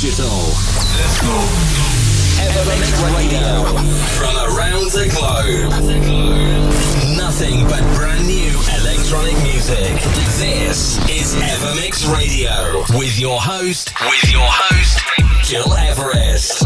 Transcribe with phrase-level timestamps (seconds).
[0.00, 0.28] digital.
[0.96, 1.36] Let's go.
[2.40, 3.64] Evermix Radio.
[4.16, 5.70] From around the globe.
[7.18, 8.48] Nothing but brand new
[8.80, 9.92] electronic music.
[10.40, 12.80] This is Evermix Radio.
[12.98, 15.04] With your host, with your host,
[15.50, 16.64] Gil Everest.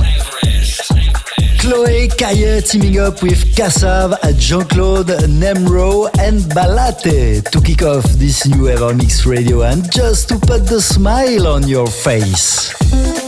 [1.59, 8.69] Chloe Kaye teaming up with Kassav, Jean-Claude, Naimro and Balate to kick off this new
[8.69, 13.24] Evermix Radio and just to put the smile on your face.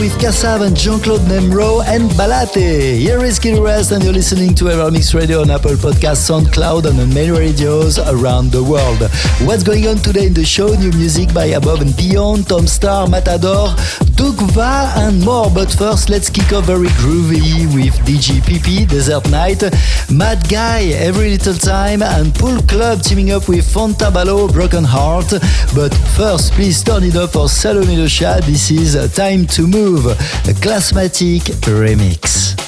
[0.00, 2.98] With Kassav and Jean-Claude Naimro and Balate.
[2.98, 6.98] Here is Gil Everest and you're listening to Evermix Radio on Apple Podcasts, SoundCloud and
[6.98, 9.02] on many radios around the world.
[9.46, 10.68] What's going on today in the show?
[10.68, 13.76] New music by Above and Beyond, Tom Staar, Matador,
[14.20, 15.48] Dugva and more.
[15.50, 19.62] But first, let's kick off very groovy with DGPP, Desert Night,
[20.10, 25.30] Mad Guy, Every Little Time and Pool Club teaming up with Fontaballo, Broken Heart.
[25.74, 28.40] But first, please turn it up for Salome Lucia.
[28.44, 32.59] This is Time to Move, a Classmatic remix.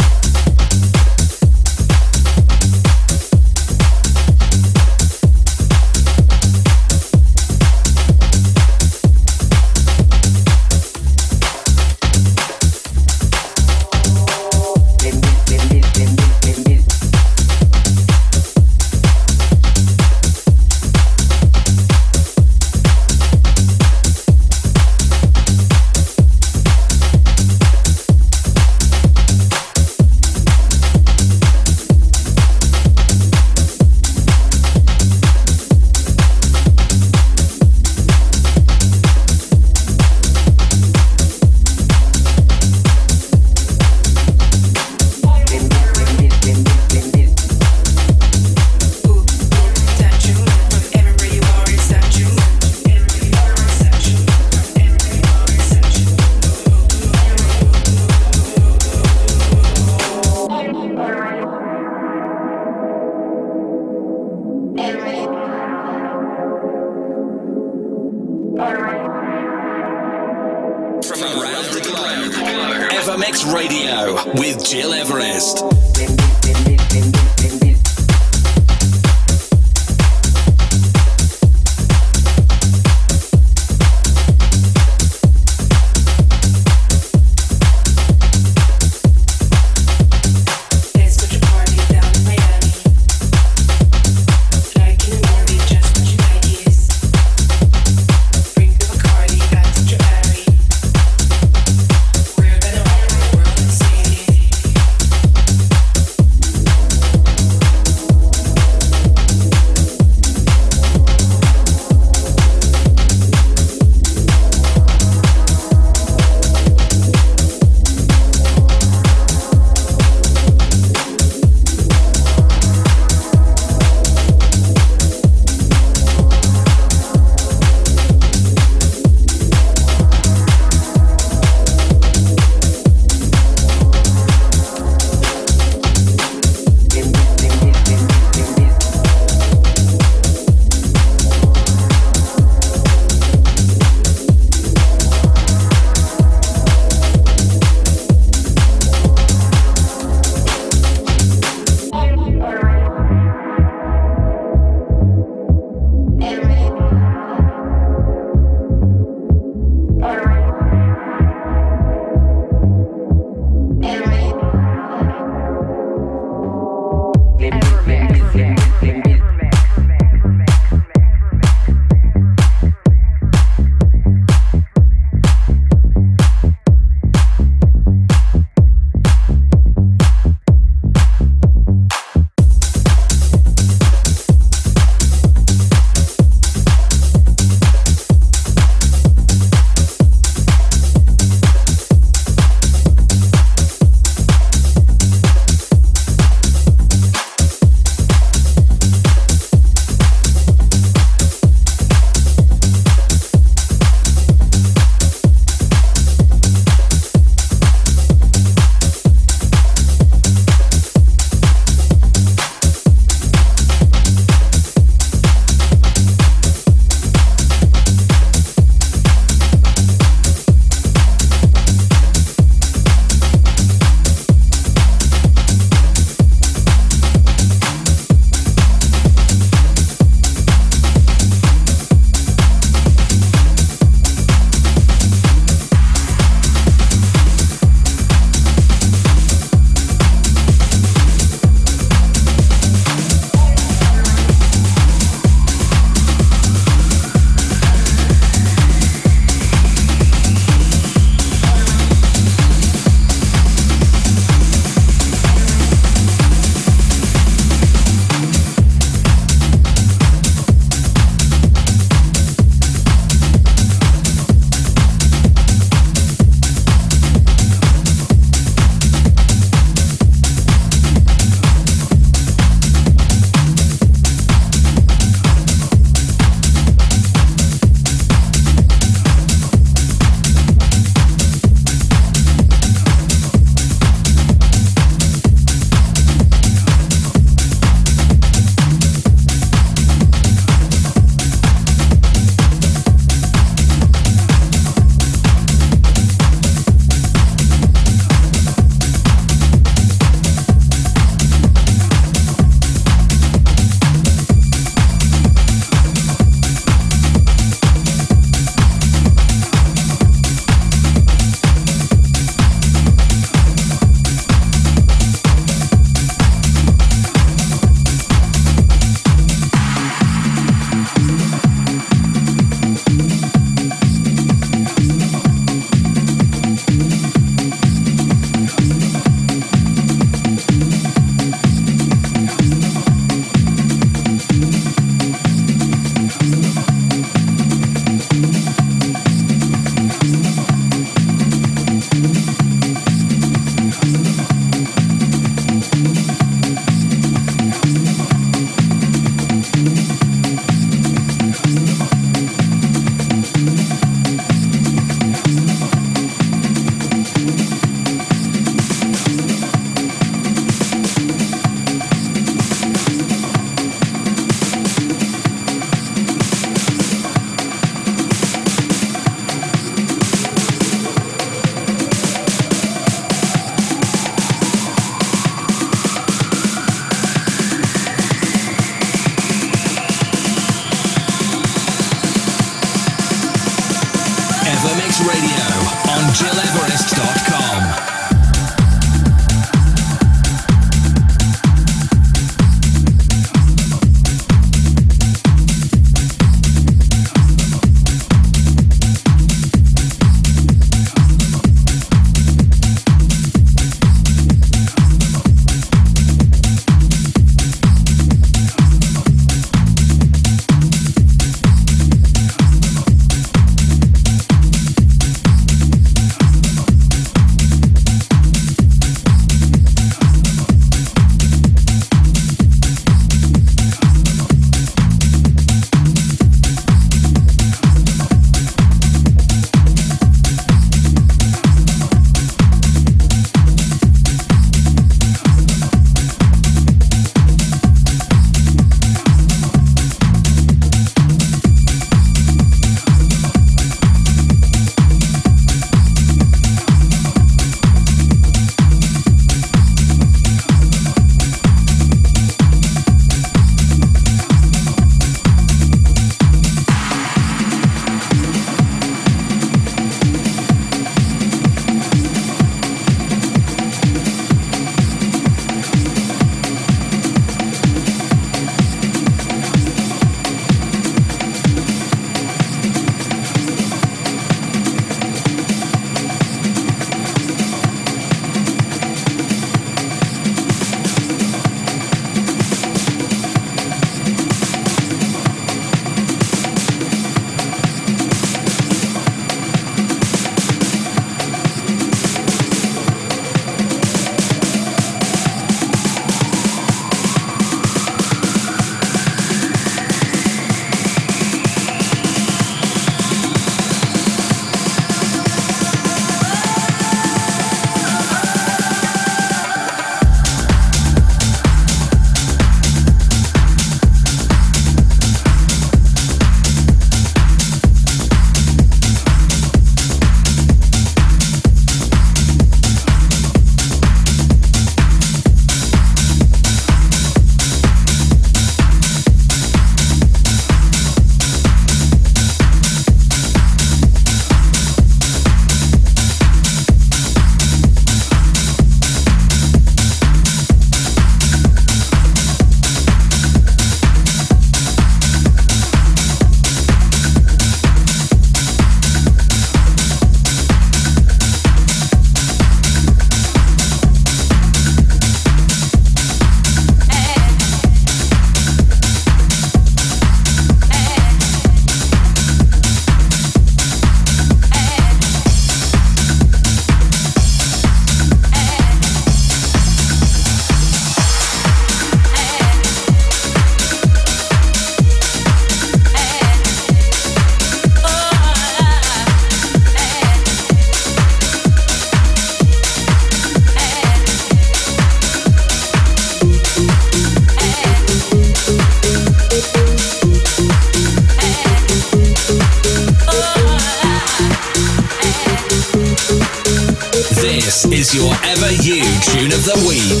[597.72, 600.00] is your Ever You Tune of the Week.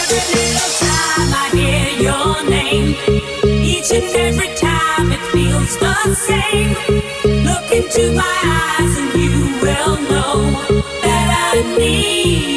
[0.00, 2.96] Every little time I hear your name,
[3.62, 6.74] each and every time it feels the same.
[7.44, 10.52] Look into my eyes and you will know
[11.02, 12.53] that I need.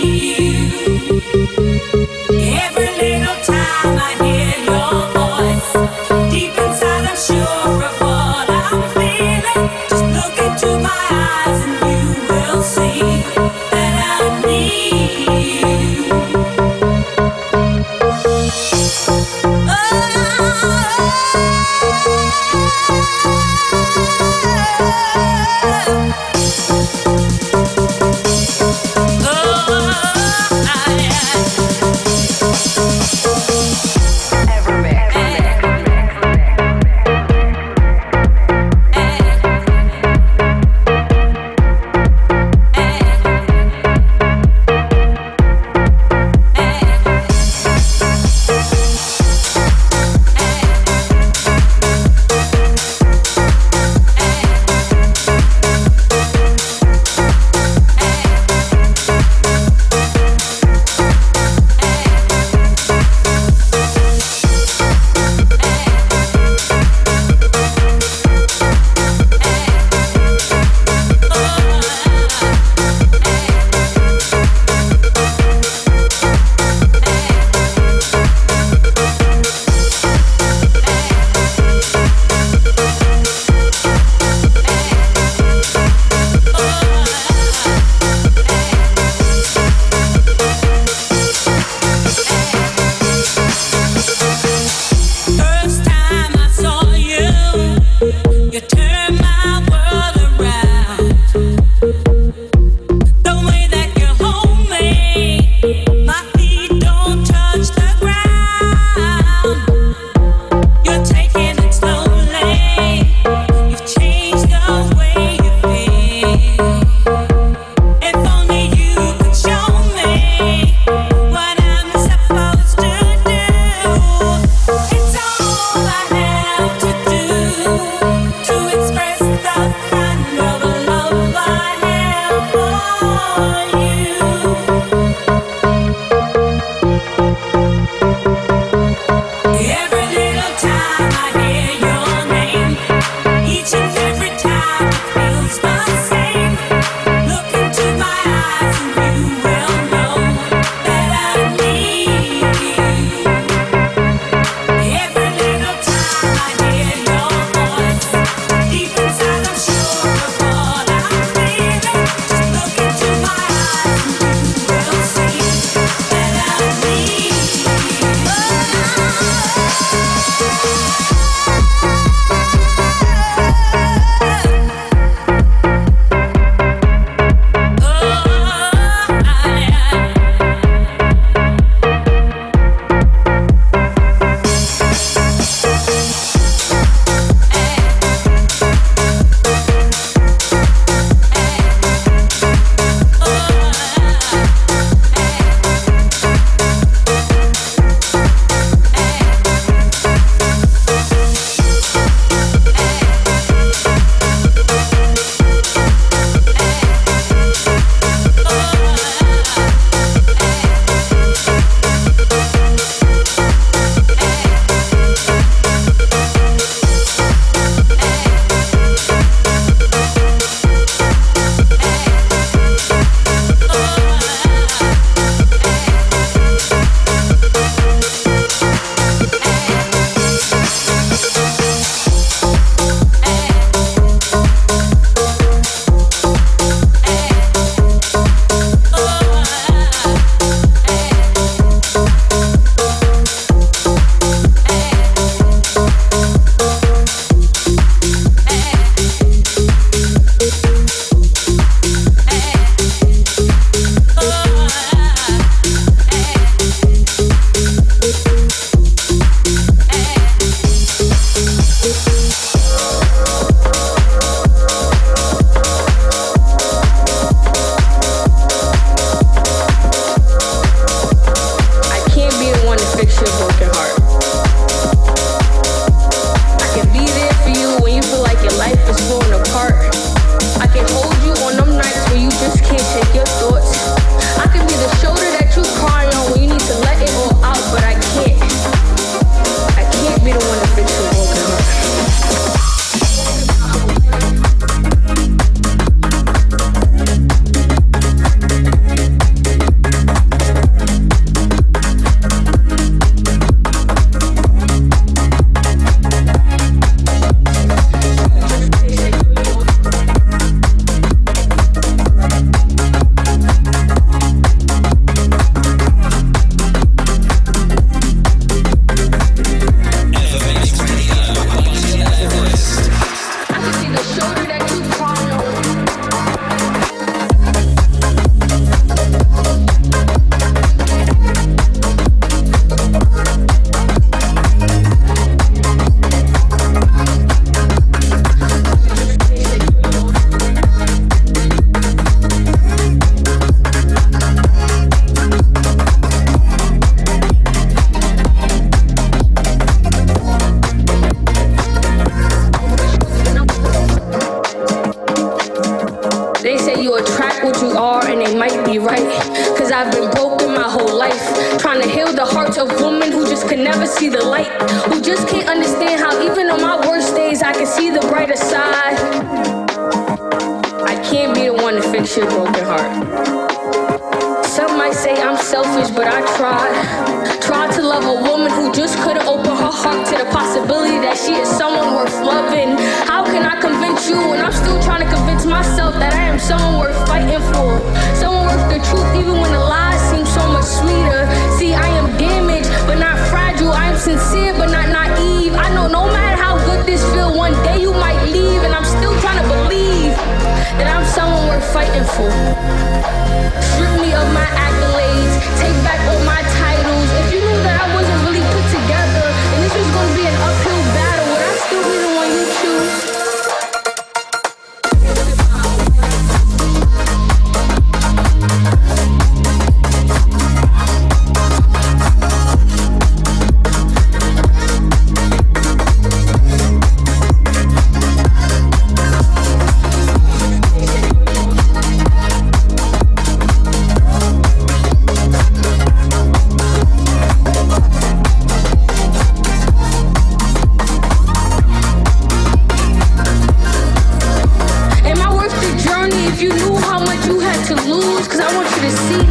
[448.29, 449.26] Cause I want you to see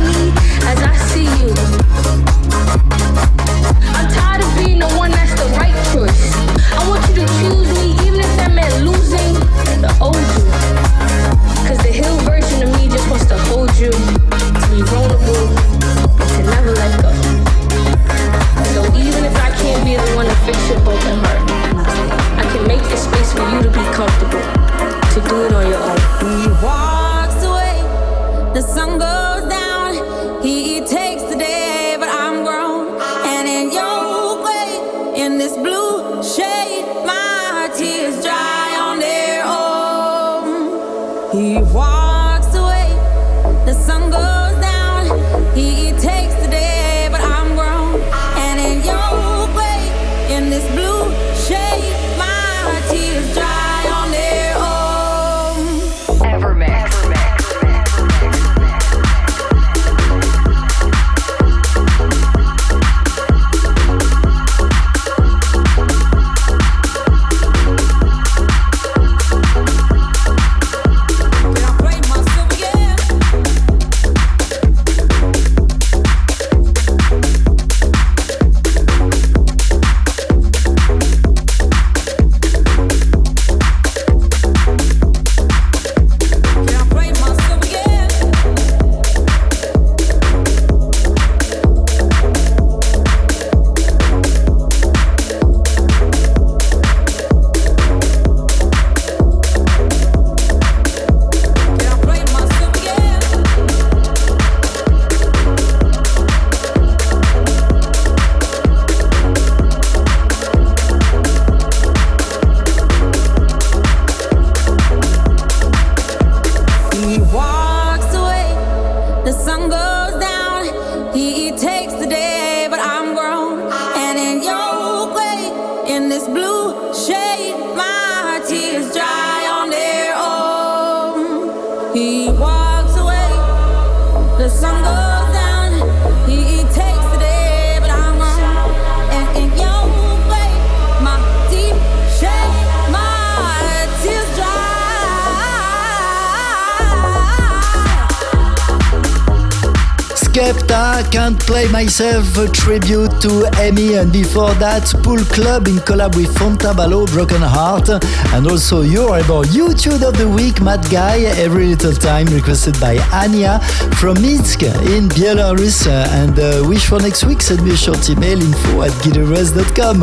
[151.57, 157.11] Play Myself, a tribute to Emmy, and before that, Pool Club in collab with Fontabalo,
[157.11, 157.89] Broken Heart,
[158.35, 162.99] and also your about YouTube of the Week, Mad Guy, Every Little Time, requested by
[163.11, 163.61] Anya
[163.97, 165.87] from Minsk in Belarus.
[165.87, 170.03] And uh, wish for next week, send me a short email info at guitarist.com.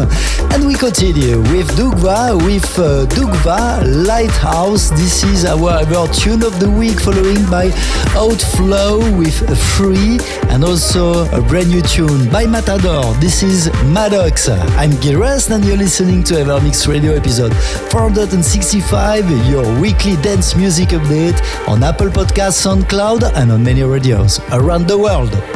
[0.54, 4.90] And we continue with Dugva, with uh, Dugva Lighthouse.
[4.90, 7.70] This is our, our tune of the week, following by
[8.18, 9.38] Outflow with
[9.78, 10.18] Free,
[10.50, 13.14] and also a brand new tune by Matador.
[13.16, 14.50] This is Maddox.
[14.50, 17.54] I'm Gires and you're listening to Evermix Radio episode
[17.92, 24.88] 465, your weekly dance music update on Apple Podcasts, SoundCloud, and on many radios around
[24.88, 25.53] the world.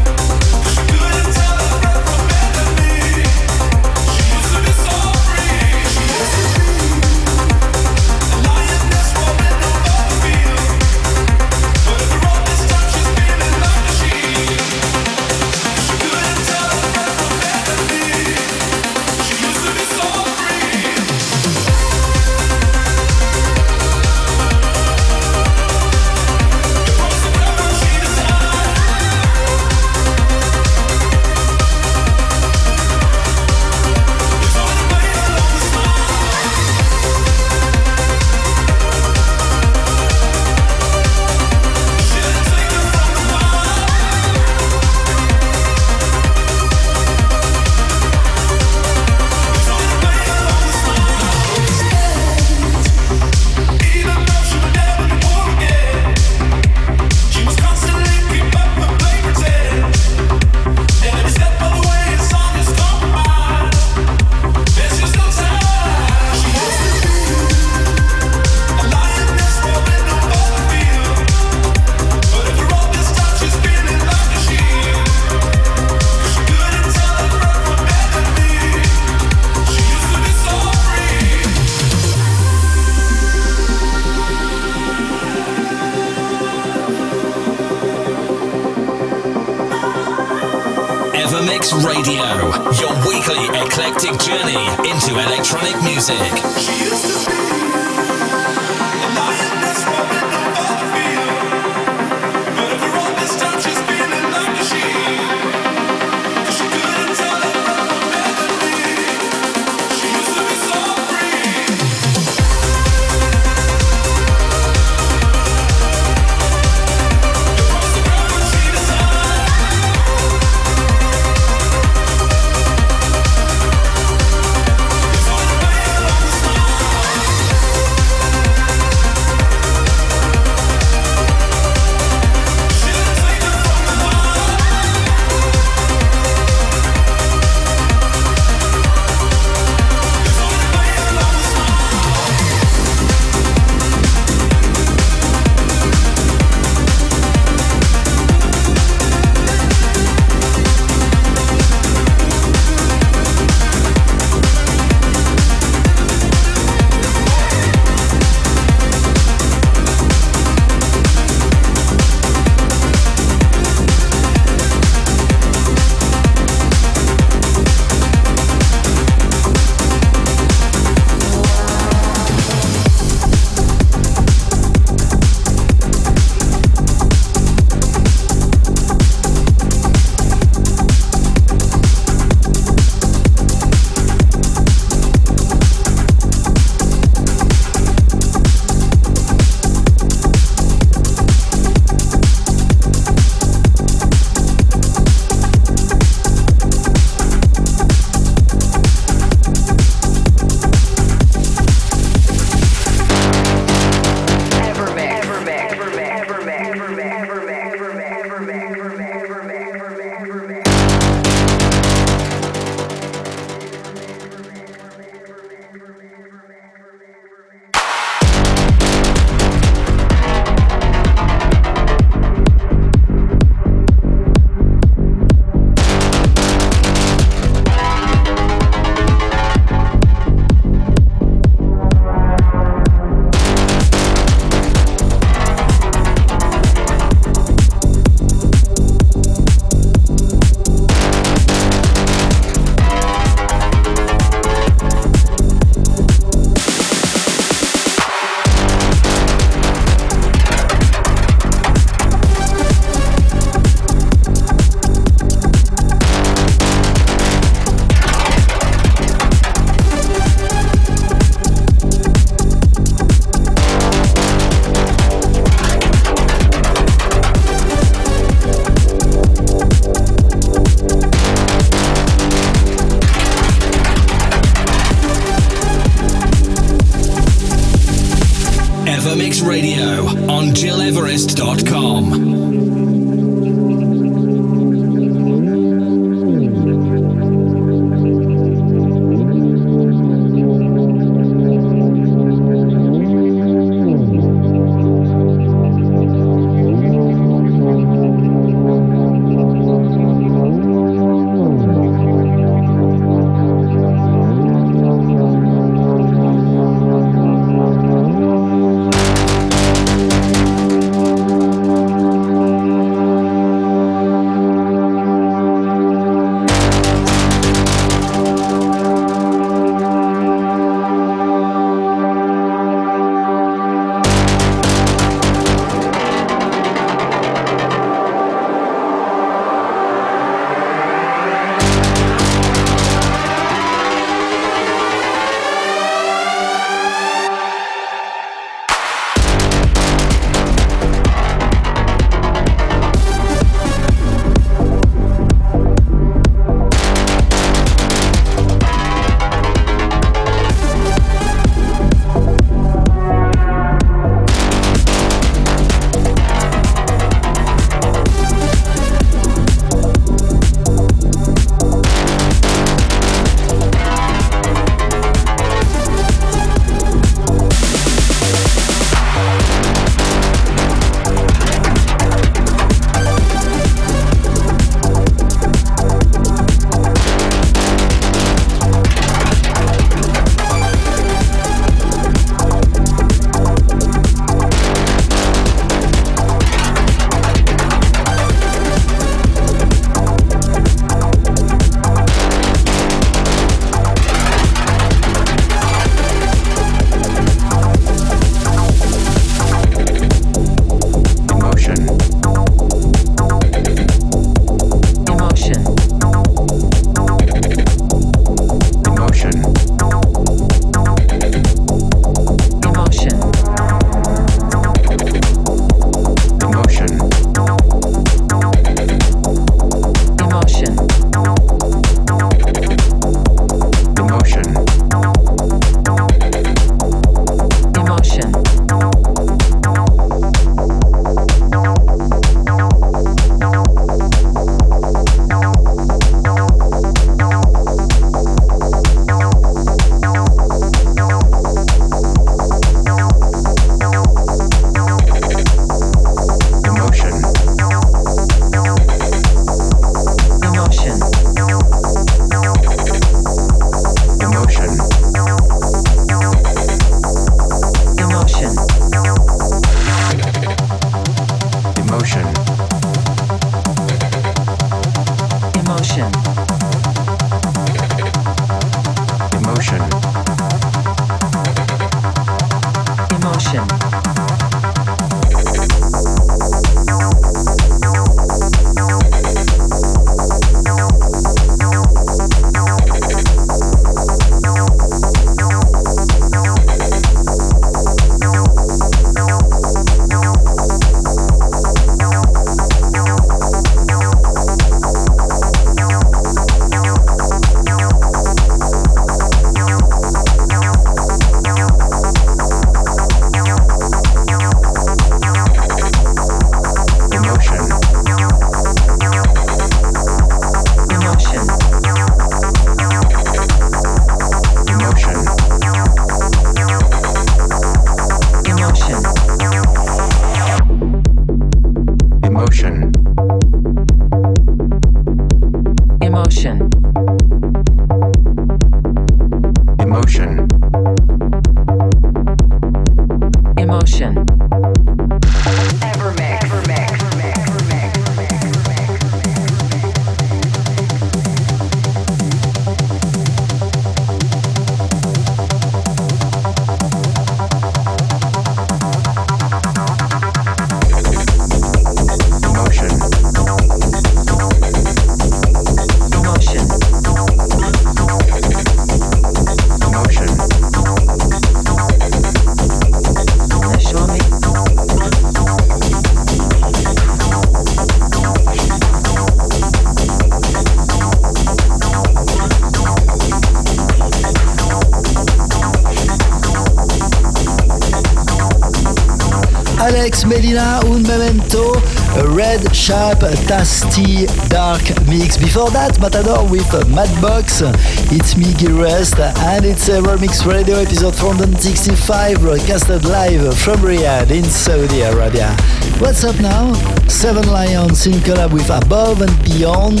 [582.90, 585.36] Sharp, tasty, dark mix.
[585.36, 587.62] Before that, Matador with Madbox.
[588.10, 595.02] It's me, Rest, and it's Evermix Radio episode 465, broadcasted live from Riyadh in Saudi
[595.02, 595.54] Arabia.
[596.00, 596.74] What's up now?
[597.06, 600.00] Seven Lions in collab with Above and Beyond,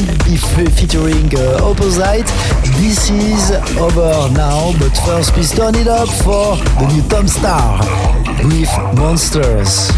[0.74, 2.26] featuring uh, Opposite.
[2.82, 7.78] This is over now, but first please turn it up for the new Tom Staar
[8.50, 9.92] with Monsters.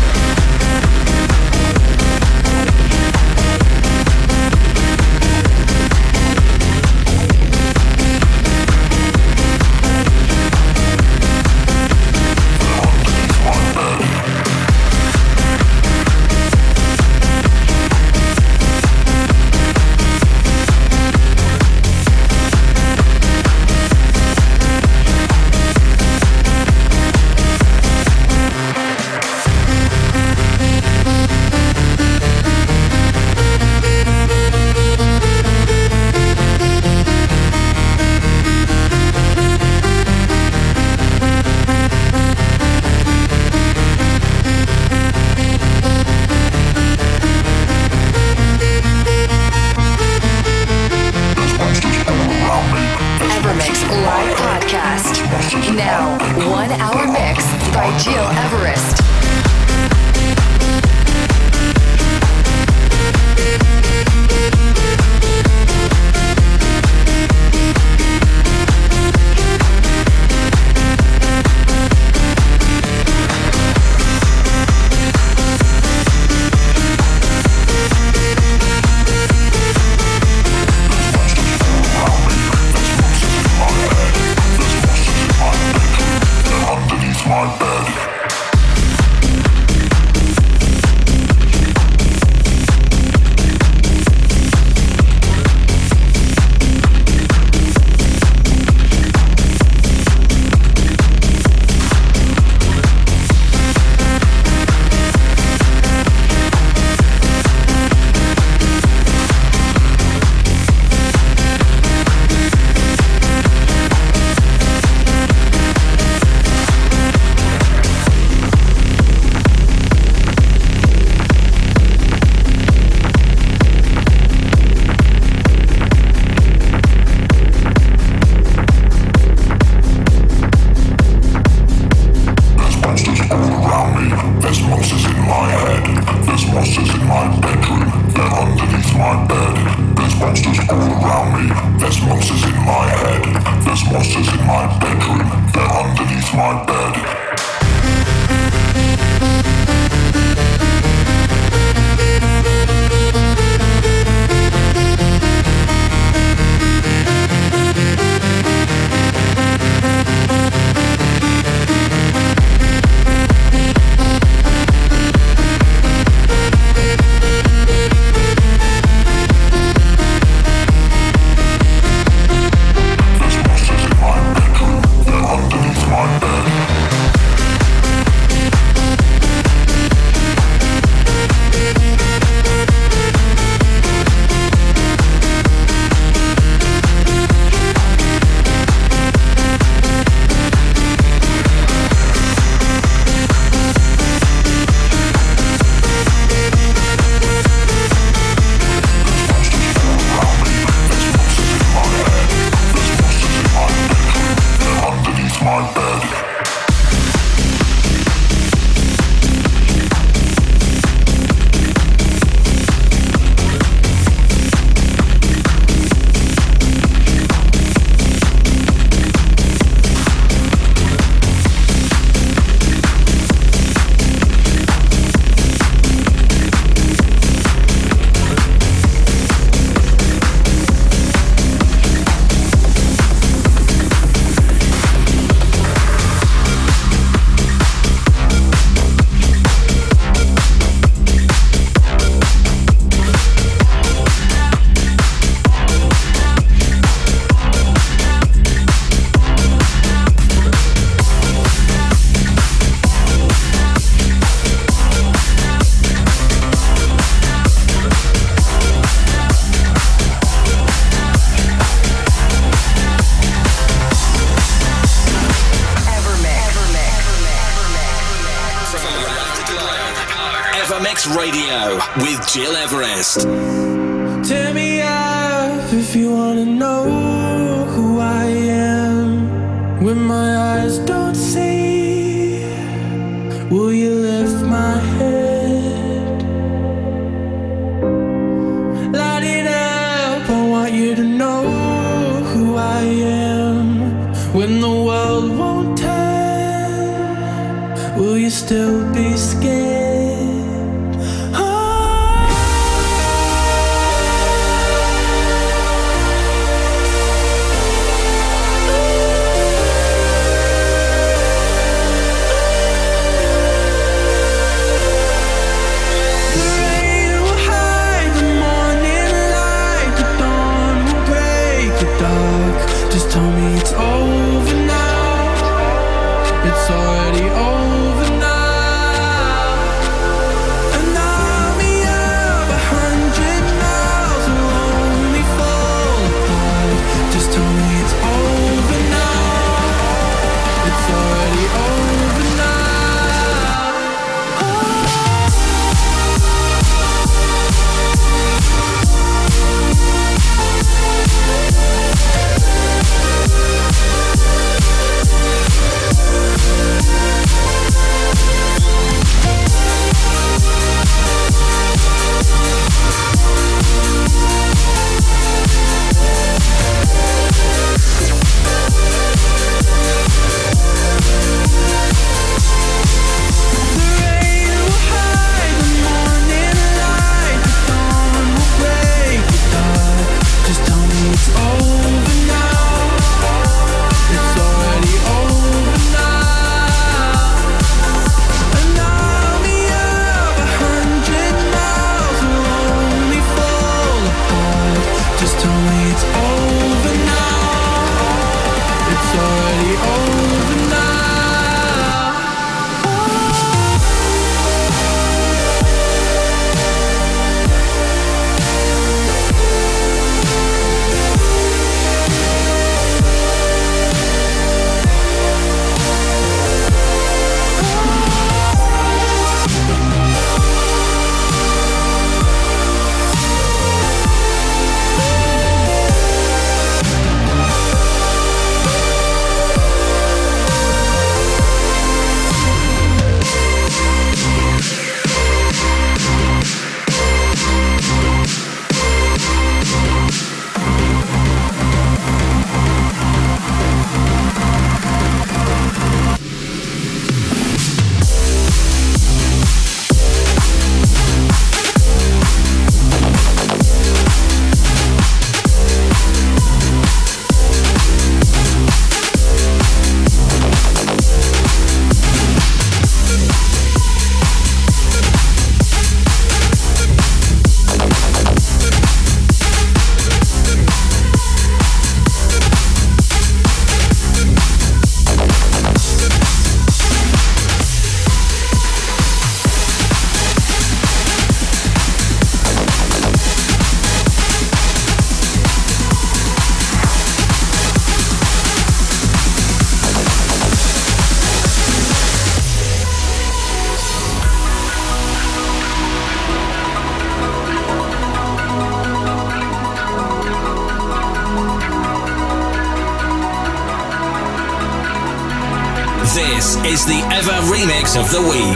[507.97, 508.52] Of the week.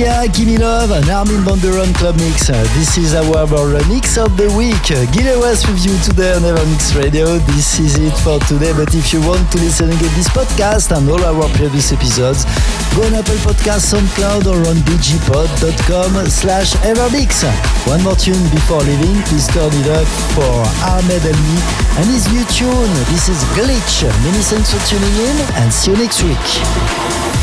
[0.00, 2.46] Give Me Love, an Armin van Buuren club mix.
[2.72, 4.88] This is our remix of the week.
[5.12, 7.36] Gil Everest with you today on Evermix Radio.
[7.52, 11.04] This is it for today, but if you want to listen again this podcast and
[11.04, 12.48] all our previous episodes,
[12.96, 17.44] go on Apple Podcasts, SoundCloud or on digipod.com slash Evermix.
[17.84, 21.58] One more tune before leaving, please turn it up for Ahmed Elmi
[22.00, 22.88] and his new tune.
[23.12, 24.08] This is Glitch.
[24.24, 27.39] Many thanks for tuning in and see you next week.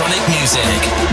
[0.00, 1.07] Episode of